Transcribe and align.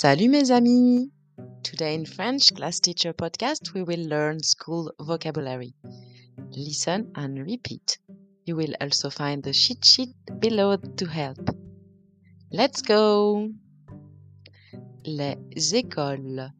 Salut 0.00 0.28
mes 0.28 0.52
amis! 0.52 1.08
Today 1.64 1.92
in 1.96 2.06
French 2.06 2.54
Class 2.54 2.78
Teacher 2.78 3.12
Podcast, 3.12 3.74
we 3.74 3.82
will 3.82 4.06
learn 4.06 4.40
school 4.44 4.92
vocabulary. 5.00 5.74
Listen 6.52 7.10
and 7.16 7.44
repeat. 7.44 7.98
You 8.44 8.54
will 8.54 8.74
also 8.80 9.10
find 9.10 9.42
the 9.42 9.52
cheat 9.52 9.84
sheet 9.84 10.14
below 10.38 10.76
to 10.76 11.06
help. 11.06 11.50
Let's 12.52 12.80
go! 12.80 13.50
Les 15.04 15.36
écoles. 15.74 16.52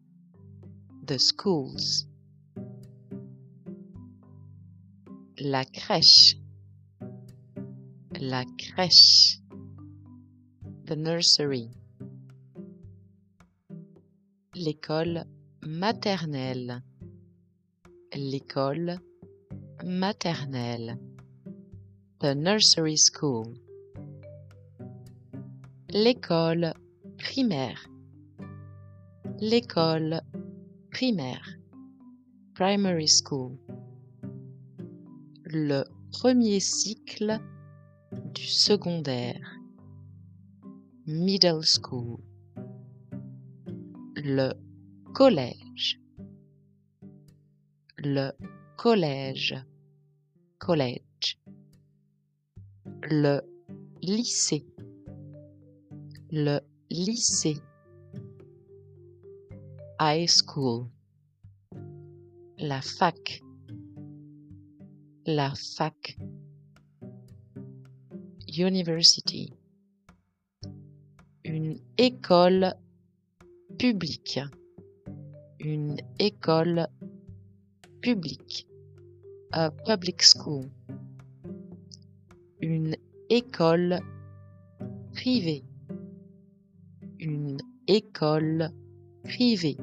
The 1.06 1.20
schools. 1.20 2.08
La 5.38 5.62
crèche. 5.62 6.34
La 8.18 8.44
crèche. 8.58 9.36
The 10.86 10.96
nursery. 10.96 11.77
L'école 14.60 15.24
maternelle. 15.64 16.82
L'école 18.12 18.98
maternelle. 19.84 20.98
The 22.18 22.34
nursery 22.34 22.96
school. 22.96 23.54
L'école 25.90 26.74
primaire. 27.18 27.88
L'école 29.38 30.22
primaire. 30.90 31.56
Primary 32.54 33.06
school. 33.06 33.56
Le 35.44 35.84
premier 36.10 36.58
cycle 36.58 37.38
du 38.34 38.42
secondaire. 38.42 39.60
Middle 41.06 41.62
school. 41.62 42.18
Le 44.30 44.52
collège. 45.14 45.98
Le 47.96 48.30
collège. 48.76 49.56
College. 50.58 51.38
Le 53.04 53.40
lycée. 54.02 54.66
Le 56.30 56.60
lycée. 56.90 57.56
High 59.98 60.28
school. 60.28 60.88
La 62.58 62.82
fac. 62.82 63.42
La 65.24 65.54
fac. 65.54 66.18
University. 68.46 69.54
Une 71.44 71.80
école 71.96 72.74
publique. 73.78 74.40
Une 75.60 75.96
école 76.18 76.88
publique. 78.00 78.66
A 79.52 79.70
public 79.70 80.20
school. 80.20 80.68
Une 82.60 82.96
école 83.30 84.00
privée. 85.12 85.64
Une 87.20 87.58
école 87.86 88.70
privée. 89.22 89.76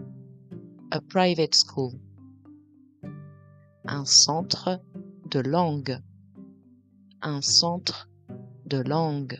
A 0.92 1.00
private 1.00 1.56
school. 1.56 1.94
Un 3.86 4.04
centre 4.04 4.82
de 5.32 5.40
langue. 5.40 5.98
Un 7.22 7.42
centre 7.42 8.10
de 8.66 8.82
langue. 8.82 9.40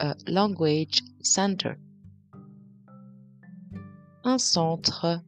A 0.00 0.16
language 0.26 1.04
center. 1.22 1.74
Un 4.26 4.38
centre 4.38 5.20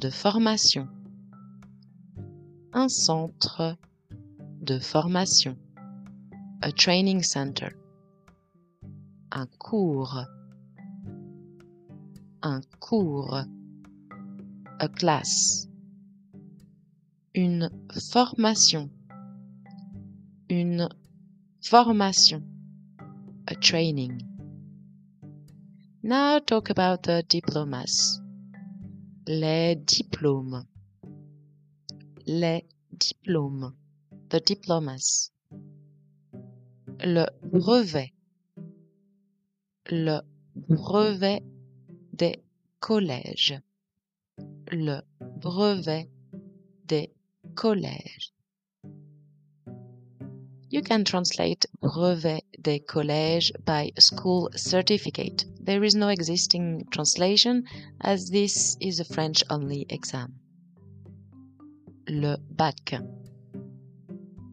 de 0.00 0.08
formation. 0.08 0.88
Un 2.72 2.88
centre 2.88 3.76
de 4.62 4.78
formation. 4.78 5.58
A 6.62 6.72
training 6.72 7.22
center. 7.22 7.76
Un 9.30 9.46
cours. 9.58 10.24
Un 12.42 12.62
cours. 12.80 13.44
A 14.80 14.88
class. 14.88 15.68
Une 17.34 17.68
formation. 18.10 18.88
Une 20.48 20.88
formation. 21.60 22.42
A 23.48 23.54
training. 23.54 24.33
Now 26.06 26.38
talk 26.38 26.68
about 26.68 27.04
the 27.04 27.22
diplomas. 27.26 28.20
Les 29.26 29.74
diplômes. 29.74 30.66
Les 32.26 32.66
diplômes. 32.98 33.72
The 34.28 34.40
diplomas. 34.40 35.30
Le 37.02 37.24
brevet. 37.42 38.12
Le 39.90 40.20
brevet 40.68 41.42
des 42.12 42.36
collèges. 42.80 43.58
Le 44.72 45.00
brevet 45.40 46.10
des 46.86 47.14
collèges. 47.54 48.34
You 50.68 50.82
can 50.82 51.04
translate 51.04 51.64
brevet 51.80 52.42
des 52.60 52.80
collèges 52.80 53.54
by 53.64 53.90
school 53.98 54.50
certificate. 54.54 55.46
There 55.64 55.82
is 55.82 55.94
no 55.94 56.08
existing 56.08 56.88
translation 56.90 57.64
as 58.02 58.28
this 58.28 58.76
is 58.80 59.00
a 59.00 59.04
French 59.04 59.42
only 59.48 59.86
exam. 59.88 60.34
Le 62.06 62.36
bac. 62.50 62.92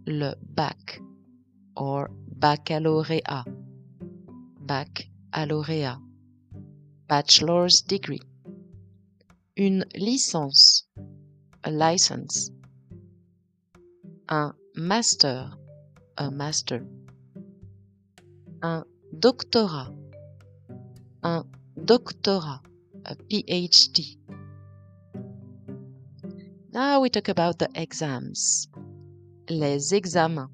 Le 0.08 0.36
bac 0.56 1.02
or 1.76 2.10
baccalauréat. 2.40 3.44
Baccalauréat. 4.66 6.00
Bachelor's 7.10 7.82
degree. 7.82 8.22
Une 9.58 9.84
licence. 9.96 10.86
A 11.66 11.72
license. 11.72 12.52
Un 14.30 14.54
master. 14.76 15.52
A 16.18 16.32
master. 16.32 16.86
Un 18.64 18.86
doctorat. 19.20 20.01
Un 21.24 21.46
doctorat. 21.78 22.62
A 23.06 23.16
PhD. 23.16 24.18
Now 26.72 27.02
we 27.02 27.10
talk 27.10 27.30
about 27.30 27.58
the 27.58 27.68
exams. 27.76 28.68
Les 29.50 29.92
examens. 29.92 30.50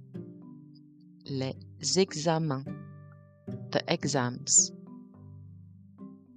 Les 1.25 1.55
examens. 1.97 2.65
The 3.71 3.81
exams. 3.87 4.71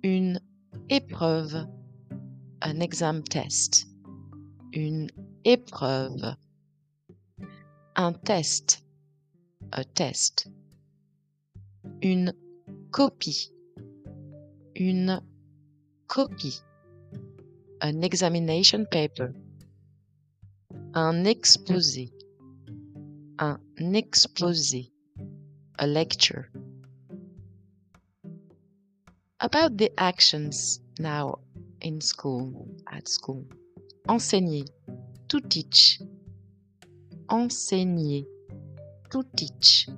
Une 0.03 0.41
épreuve. 0.89 1.67
An 2.63 2.83
exam 2.83 3.23
test. 3.23 3.87
Une 4.73 5.11
épreuve. 5.45 6.37
Un 7.97 8.13
test. 8.25 8.83
A 9.73 9.85
test. 9.85 10.49
Une 12.03 12.33
copie. 12.91 13.51
Une 14.81 15.21
copie. 16.07 16.63
An 17.83 18.03
examination 18.03 18.87
paper. 18.87 19.35
Un 20.95 21.27
exposé. 21.27 22.11
Un 23.39 23.59
exposé. 23.78 24.91
A 25.78 25.87
lecture. 25.87 26.51
About 29.41 29.77
the 29.77 29.91
actions 29.99 30.81
now 30.99 31.41
in 31.83 32.01
school, 32.01 32.66
at 32.91 33.07
school. 33.07 33.45
Enseigner. 34.09 34.66
To 35.28 35.41
teach. 35.43 36.01
Enseigner. 37.28 38.25
To 39.10 39.25
teach. 39.37 39.91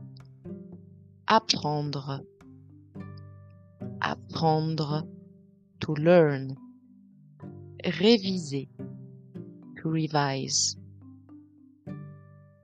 Apprendre. 1.29 2.27
Apprendre. 4.05 5.07
To 5.81 5.95
learn. 5.95 6.57
Réviser. 7.85 8.69
To 9.77 9.91
revise. 9.91 10.77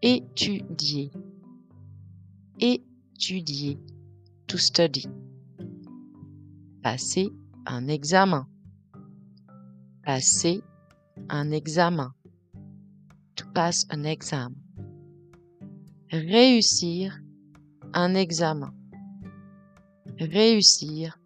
Étudier. 0.02 1.12
Étudier. 2.58 3.78
To 4.48 4.58
study. 4.58 5.06
Passer 6.82 7.30
un 7.66 7.86
examen. 7.86 8.44
Passer 10.02 10.60
un 11.30 11.52
examen. 11.52 12.12
To 13.36 13.44
pass 13.54 13.86
an 13.90 14.04
exam. 14.04 14.56
Réussir 16.10 17.20
un 17.94 18.14
examen. 18.16 18.72
Réussir 20.18 21.16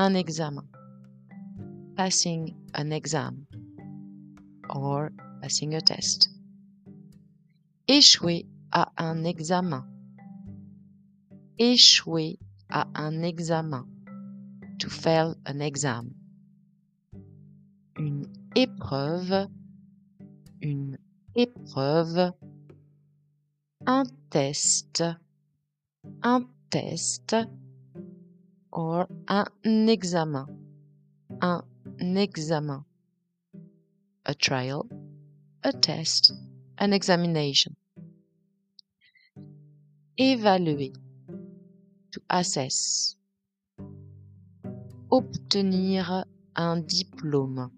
un 0.00 0.16
examen. 0.16 0.66
passing 1.94 2.56
an 2.72 2.90
exam 2.90 3.46
or 4.70 5.12
passing 5.42 5.74
a 5.74 5.80
test. 5.82 6.30
Échouer 7.86 8.46
à 8.72 8.88
un 8.96 9.26
examen. 9.26 9.84
Échouer 11.58 12.38
à 12.70 12.86
un 12.94 13.22
examen. 13.22 13.84
To 14.78 14.88
fail 14.88 15.36
an 15.44 15.60
exam. 15.60 16.14
Une 17.98 18.24
épreuve. 18.56 19.48
Une 20.62 20.96
épreuve. 21.34 22.32
Un 23.86 24.04
test. 24.30 25.02
Un 26.22 26.46
test. 26.70 27.34
Or 28.72 29.08
un 29.28 29.88
examen. 29.88 30.46
Un 31.42 31.62
examen. 32.16 32.84
A 34.26 34.34
trial. 34.34 34.88
A 35.64 35.72
test. 35.72 36.32
An 36.78 36.92
examination. 36.92 37.76
Évaluer. 40.18 40.92
To 42.12 42.20
assess. 42.28 43.16
Obtenir 45.10 46.24
un 46.56 46.82
diplôme. 46.86 47.70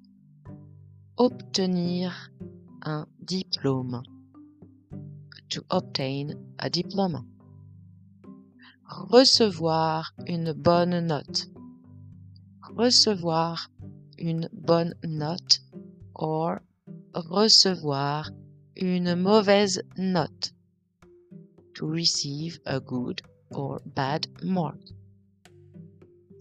Obtenir 1.17 2.13
un 2.85 3.07
diplôme. 3.25 4.03
To 5.51 5.65
obtain 5.71 6.35
a 6.59 6.69
diploma. 6.69 7.25
Recevoir 8.95 10.13
une 10.27 10.53
bonne 10.53 11.07
note. 11.07 11.47
Recevoir 12.77 13.71
une 14.19 14.51
bonne 14.53 14.95
note 15.03 15.61
or 16.15 16.59
recevoir 17.15 18.31
une 18.77 19.15
mauvaise 19.15 19.81
note. 19.97 20.53
To 21.77 21.87
receive 21.87 22.61
a 22.67 22.81
good 22.81 23.23
or 23.51 23.81
bad 23.87 24.27
mark. 24.43 24.77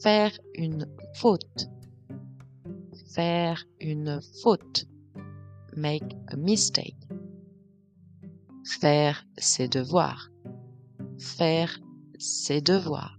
Faire 0.03 0.37
une 0.53 0.85
faute. 1.15 1.69
Faire 3.15 3.63
une 3.79 4.19
faute. 4.43 4.85
Make 5.77 6.17
a 6.27 6.35
mistake. 6.35 6.97
Faire 8.81 9.23
ses 9.37 9.69
devoirs. 9.69 10.29
Faire 11.17 11.79
ses 12.21 12.61
devoirs. 12.61 13.11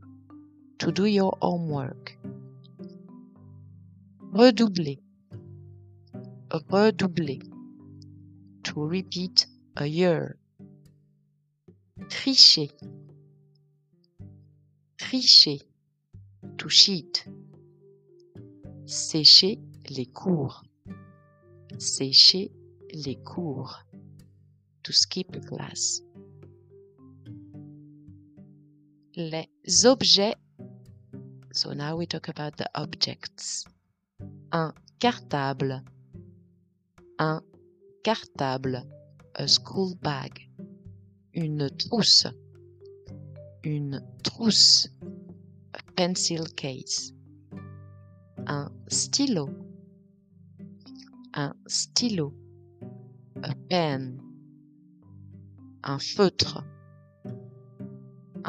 To 0.79 0.93
do 0.93 1.07
your 1.07 1.37
homework. 1.43 2.17
Redoubler. 4.33 4.99
Redoubler. 6.71 7.41
To 8.65 8.85
repeat 8.85 9.47
a 9.77 9.87
year. 9.87 10.39
Tricher. 12.09 12.69
Tricher. 14.99 15.59
To 16.59 16.69
cheat. 16.69 17.27
Sécher 18.87 19.59
les 19.89 20.07
cours. 20.07 20.63
Sécher 21.79 22.53
les 22.93 23.17
cours. 23.17 23.85
To 24.85 24.93
skip 24.93 25.45
class. 25.47 26.03
Les 29.15 29.47
objets. 29.85 30.35
So 31.53 31.75
now 31.75 31.97
we 31.97 32.07
talk 32.07 32.29
about 32.29 32.57
the 32.57 32.67
objects. 32.75 33.67
Un 34.53 34.73
cartable. 34.99 35.83
Un 37.19 37.43
cartable. 38.03 38.83
A 39.35 39.47
school 39.47 39.97
bag. 39.97 40.49
Une 41.35 41.69
trousse. 41.77 42.27
Une 43.65 44.01
trousse. 44.23 44.89
A 45.75 45.83
pencil 45.95 46.45
case. 46.57 47.13
Un 48.47 48.71
stylo. 48.89 49.51
Un 51.35 51.55
stylo. 51.67 52.33
A 53.43 53.55
pen. 53.69 54.19
Un 55.85 55.99
feutre. 55.99 56.65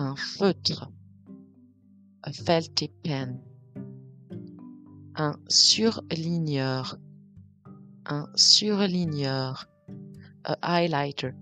Un 0.03 0.17
feutre. 0.17 0.91
A 2.23 2.31
felty 2.33 2.89
pen. 3.03 3.39
Un 5.15 5.35
surligneur. 5.47 6.97
Un 8.07 8.27
surligneur. 8.35 9.65
A 10.43 10.57
highlighter. 10.61 11.33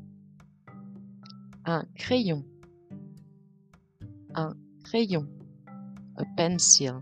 Un 1.66 1.88
crayon. 1.96 2.44
Un 4.36 4.54
crayon. 4.84 5.28
A 6.18 6.26
pencil. 6.38 7.02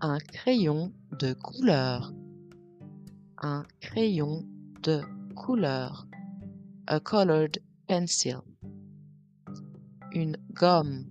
Un 0.00 0.18
crayon 0.32 0.92
de 1.20 1.34
couleur. 1.34 2.12
Un 3.38 3.62
crayon 3.80 4.44
de 4.82 5.02
couleur. 5.36 6.08
A 6.88 6.98
colored 6.98 7.62
pencil. 7.86 8.42
Une 10.14 10.36
gomme. 10.52 11.06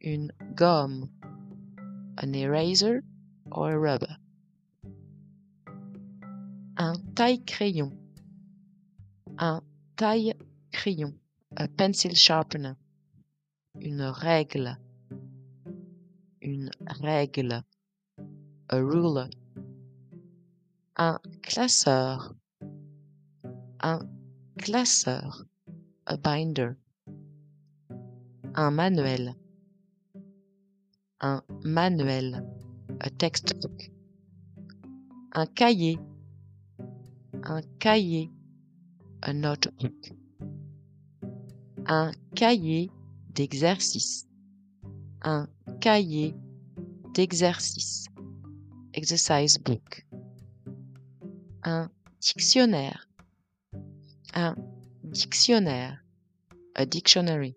Une 0.00 0.32
gomme. 0.54 1.10
An 2.16 2.34
eraser 2.34 3.02
or 3.52 3.72
a 3.72 3.78
rubber. 3.78 4.16
Un 6.78 6.94
taille-crayon. 7.14 7.92
Un 9.38 9.60
taille-crayon. 9.96 11.12
A 11.56 11.68
pencil 11.68 12.16
sharpener. 12.16 12.76
Une 13.78 14.00
règle. 14.00 14.78
Une 16.40 16.70
règle. 17.02 17.62
A 18.70 18.76
ruler. 18.76 19.28
Un 20.96 21.18
classeur. 21.42 22.34
Un 23.82 24.08
classeur. 24.56 25.44
A 26.06 26.16
binder. 26.16 26.76
Un 28.56 28.70
manuel. 28.70 29.34
Un 31.20 31.42
manuel. 31.64 32.46
A 33.00 33.10
textbook. 33.10 33.90
Un 35.32 35.46
cahier. 35.46 35.98
Un 37.42 37.62
cahier. 37.80 38.30
A 39.22 39.32
notebook. 39.32 40.14
Un 41.86 42.12
cahier 42.36 42.92
d'exercice. 43.34 44.28
Un 45.22 45.48
cahier 45.80 46.36
d'exercice. 47.12 48.06
Exercise 48.92 49.58
book. 49.58 50.06
Un 51.64 51.90
dictionnaire. 52.20 53.08
Un 54.32 54.54
dictionnaire. 55.02 56.04
A 56.76 56.86
dictionary. 56.86 57.56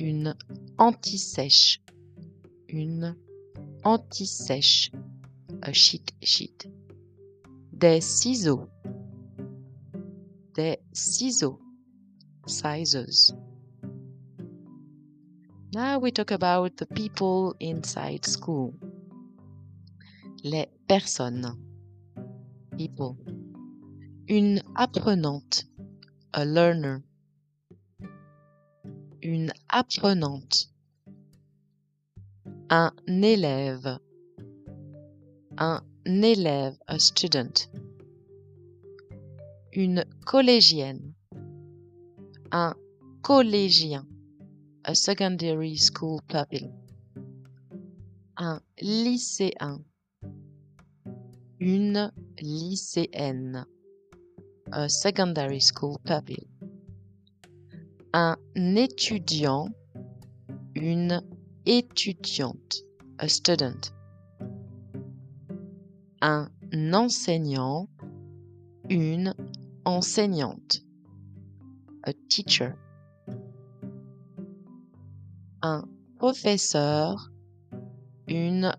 Une 0.00 0.36
anti-sèche. 0.78 1.82
Une 2.68 3.16
anti-sèche. 3.84 4.92
A 5.62 5.72
sheet 5.72 6.12
sheet. 6.22 6.70
Des 7.72 8.00
ciseaux. 8.00 8.68
Des 10.54 10.78
ciseaux. 10.92 11.58
Scissors. 12.46 13.32
Now 15.74 15.98
we 15.98 16.12
talk 16.12 16.30
about 16.30 16.76
the 16.76 16.86
people 16.86 17.54
inside 17.58 18.24
school. 18.24 18.74
Les 20.44 20.68
personnes. 20.86 21.58
People. 22.76 23.16
Une 24.28 24.60
apprenante. 24.76 25.64
A 26.34 26.44
learner. 26.44 27.02
Une 29.30 29.52
apprenante. 29.68 30.70
Un 32.70 32.92
élève. 33.06 33.98
Un 35.58 35.82
élève. 36.06 36.78
A 36.86 36.98
student. 36.98 37.68
Une 39.74 40.06
collégienne. 40.24 41.12
Un 42.52 42.74
collégien. 43.20 44.06
A 44.84 44.94
secondary 44.94 45.76
school 45.76 46.22
pupil. 46.26 46.72
Un 48.38 48.62
lycéen. 48.80 49.84
Une 51.60 52.10
lycéenne. 52.40 53.66
A 54.72 54.88
secondary 54.88 55.60
school 55.60 55.98
pupil. 56.06 56.46
Un 58.20 58.34
étudiant. 58.56 59.68
Une 60.74 61.22
étudiante. 61.66 62.82
a 63.16 63.28
student. 63.28 63.92
Un 66.20 66.48
enseignant, 66.92 67.88
une 68.90 69.34
enseignante. 69.84 70.82
A 72.02 72.12
teacher. 72.28 72.72
Un 75.62 75.84
professeur, 76.16 77.30
une 78.26 78.72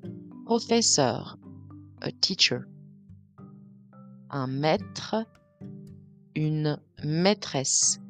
professeure. 0.44 1.38
A 2.02 2.12
teacher. 2.12 2.60
Un 4.32 4.48
maître, 4.48 5.16
une 6.36 6.78
maîtresse. 7.06 8.02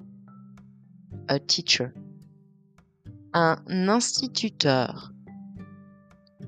A 1.31 1.37
teacher. 1.37 1.93
Un 3.35 3.87
instituteur, 3.87 5.13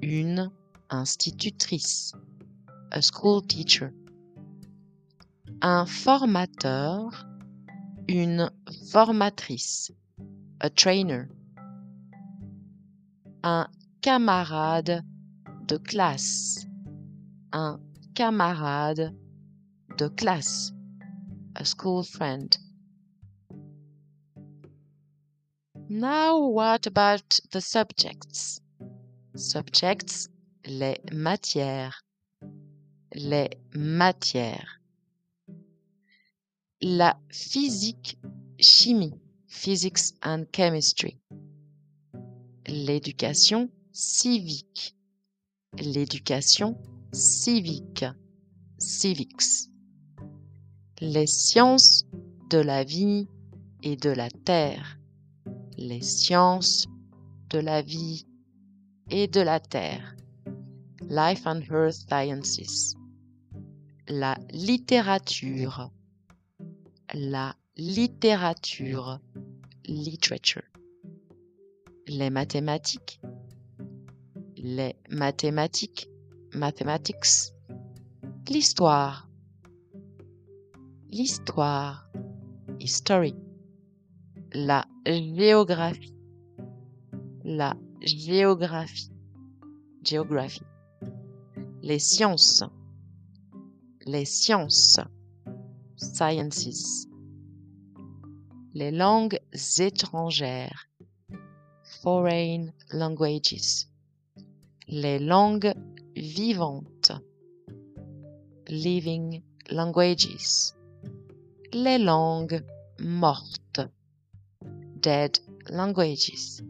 une 0.01 0.50
institutrice. 0.89 2.13
A 2.91 3.00
school 3.00 3.43
teacher. 3.43 3.93
Un 5.61 5.85
formateur, 5.85 7.27
une 8.09 8.50
formatrice. 8.89 9.91
A 10.61 10.69
trainer. 10.71 11.27
Un 13.43 13.67
camarade 14.01 15.03
de 15.67 15.77
classe. 15.77 16.65
Un 17.53 17.79
camarade 18.15 19.15
de 20.00 20.07
classe. 20.07 20.73
A 21.53 21.65
school 21.65 22.03
friend. 22.03 22.57
Now 25.93 26.38
what 26.38 26.88
about 26.88 27.41
the 27.51 27.60
subjects? 27.60 28.62
Subjects, 29.36 30.29
les 30.65 30.98
matières. 31.12 32.05
Les 33.13 33.50
matières. 33.75 34.79
La 36.81 37.17
physique, 37.29 38.17
chimie, 38.57 39.19
physics 39.48 40.13
and 40.24 40.45
chemistry. 40.53 41.17
L'éducation 42.67 43.69
civique. 43.91 44.95
L'éducation 45.77 46.77
civique, 47.12 48.05
civics. 48.77 49.67
Les 51.01 51.27
sciences 51.27 52.05
de 52.50 52.60
la 52.60 52.86
vie 52.86 53.27
et 53.83 53.98
de 53.98 54.12
la 54.12 54.29
terre. 54.29 55.00
Les 55.83 56.01
sciences 56.01 56.85
de 57.50 57.57
la 57.57 57.81
vie 57.81 58.27
et 59.09 59.27
de 59.27 59.41
la 59.41 59.59
terre. 59.59 60.15
Life 61.09 61.47
and 61.47 61.61
Earth 61.71 62.05
Sciences. 62.07 62.95
La 64.07 64.38
littérature. 64.51 65.89
La 67.15 67.55
littérature. 67.77 69.19
Literature. 69.85 70.61
Les 72.07 72.29
mathématiques. 72.29 73.19
Les 74.57 74.95
mathématiques. 75.09 76.07
Mathematics. 76.53 77.53
L'histoire. 78.47 79.27
L'histoire. 81.09 82.07
History. 82.79 83.35
La 84.53 84.85
géographie. 85.05 86.13
La 87.43 87.75
géographie. 88.01 89.12
Géographie. 90.03 90.62
Les 91.81 92.00
sciences. 92.00 92.63
Les 94.05 94.25
sciences. 94.25 95.00
Sciences. 95.96 97.08
Les 98.74 98.91
langues 98.91 99.39
étrangères. 99.79 100.88
Foreign 102.01 102.72
languages. 102.91 103.88
Les 104.88 105.20
langues 105.20 105.74
vivantes. 106.15 107.12
Living 108.67 109.41
languages. 109.70 110.74
Les 111.74 111.98
langues 111.98 112.63
mortes. 113.00 113.60
Dead 115.01 115.39
languages. 115.70 116.62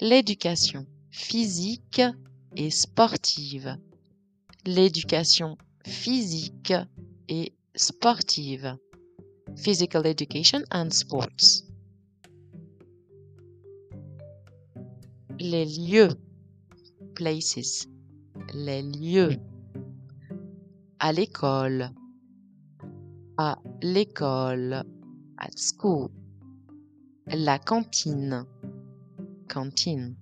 L'éducation 0.00 0.86
physique 1.10 2.02
et 2.56 2.70
sportive. 2.70 3.78
L'éducation 4.66 5.56
physique 5.86 6.74
et 7.28 7.54
sportive. 7.74 8.76
Physical 9.56 10.06
education 10.06 10.62
and 10.72 10.90
sports. 10.90 11.64
Les 15.40 15.64
lieux. 15.64 16.10
Places. 17.14 17.88
Les 18.52 18.82
lieux. 18.82 19.36
À 20.98 21.14
l'école. 21.14 21.90
À 23.38 23.58
l'école. 23.80 24.84
At 25.38 25.56
school. 25.56 26.10
La 27.34 27.58
cantine. 27.58 28.44
Cantine. 29.48 30.16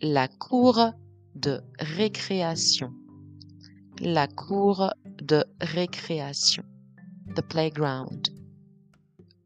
La 0.00 0.28
cour 0.28 0.92
de 1.34 1.60
récréation. 1.80 2.94
La 4.00 4.28
cour 4.28 4.92
de 5.20 5.44
récréation. 5.60 6.62
The 7.34 7.42
playground. 7.42 8.28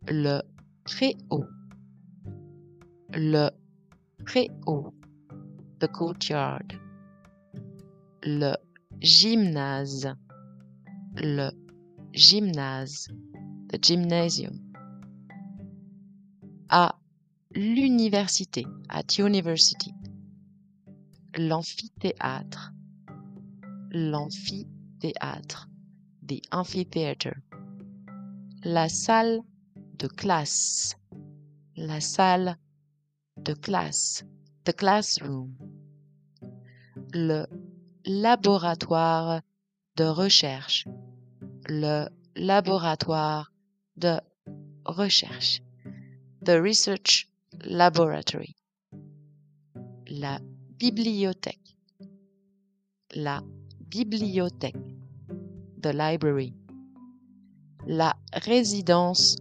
Le 0.06 0.42
préau. 0.84 1.46
Le 3.14 3.48
préau. 4.26 4.92
The 5.80 5.86
courtyard. 5.86 6.68
Le 8.22 8.54
gymnase. 9.00 10.14
Le 11.16 11.48
gymnase. 12.12 13.08
The 13.70 13.82
gymnasium. 13.82 14.65
À 16.68 16.96
l'université. 17.54 18.66
At 18.88 19.18
university. 19.18 19.92
L'amphithéâtre. 21.36 22.72
L'amphithéâtre. 23.90 25.68
The 26.26 26.40
amphitheater. 26.50 27.36
La 28.64 28.88
salle 28.88 29.42
de 29.98 30.08
classe. 30.08 30.96
La 31.76 32.00
salle 32.00 32.56
de 33.36 33.54
classe. 33.54 34.24
The 34.64 34.72
classroom. 34.72 35.54
Le 37.12 37.46
laboratoire 38.04 39.42
de 39.96 40.04
recherche. 40.04 40.88
Le 41.68 42.08
laboratoire 42.34 43.52
de 43.96 44.20
recherche. 44.84 45.62
The 46.46 46.62
research 46.62 47.28
laboratory. 47.64 48.54
La 50.08 50.38
bibliothèque. 50.78 51.74
La 53.16 53.42
bibliothèque. 53.88 54.80
The 55.82 55.92
library. 55.92 56.54
La 57.88 58.14
résidence 58.46 59.36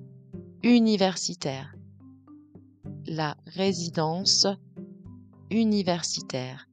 universitaire. 0.64 1.76
La 3.06 3.38
résidence 3.56 4.48
universitaire. 5.52 6.68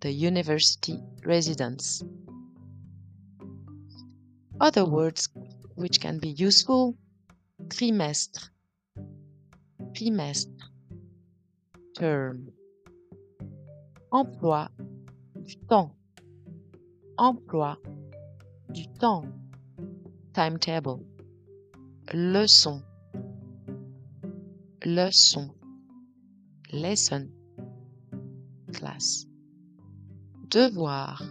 The 0.00 0.10
university 0.10 0.98
residence. 1.26 2.02
Other 4.62 4.86
words 4.86 5.28
which 5.74 6.00
can 6.00 6.18
be 6.18 6.30
useful 6.30 6.96
trimestre, 7.68 8.48
trimestre, 9.94 10.72
term, 11.94 12.50
emploi 14.10 14.68
du 15.36 15.56
temps, 15.68 15.94
emploi 17.16 17.78
du 18.70 18.88
temps, 18.98 19.24
timetable, 20.32 20.98
leçon, 22.12 22.82
leçon, 24.84 25.54
lesson, 26.72 27.28
class, 28.72 29.26
devoir, 30.50 31.22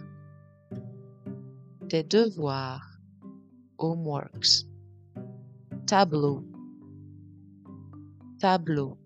des 1.90 2.02
devoirs, 2.02 2.98
homeworks, 3.76 4.66
tableau, 5.86 6.53
tableau, 8.44 8.98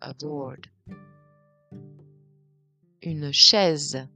a 0.00 0.14
board. 0.14 0.66
Une 3.02 3.30
chaise. 3.30 4.08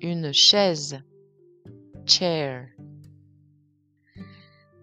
Une 0.00 0.32
chaise. 0.32 0.96
Chair. 2.06 2.74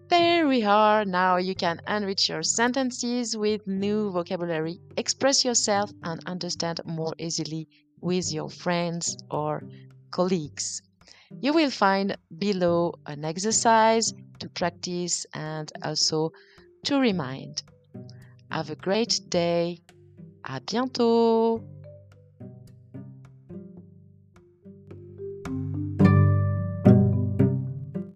There 0.06 0.46
we 0.46 0.62
are. 0.62 1.04
Now 1.04 1.38
you 1.38 1.56
can 1.56 1.80
enrich 1.88 2.28
your 2.28 2.44
sentences 2.44 3.36
with 3.36 3.66
new 3.66 4.12
vocabulary, 4.12 4.78
express 4.96 5.44
yourself, 5.44 5.90
and 6.04 6.22
understand 6.26 6.80
more 6.84 7.14
easily 7.18 7.66
with 8.00 8.32
your 8.32 8.50
friends 8.50 9.16
or 9.32 9.64
colleagues. 10.12 10.80
You 11.40 11.52
will 11.54 11.70
find 11.70 12.16
below 12.38 12.94
an 13.06 13.24
exercise 13.24 14.14
to 14.38 14.48
practice 14.48 15.26
and 15.34 15.72
also 15.82 16.30
to 16.84 17.00
remind. 17.00 17.64
Have 18.50 18.70
a 18.70 18.74
great 18.74 19.28
day. 19.30 19.78
À 20.42 20.58
bientôt! 20.60 21.62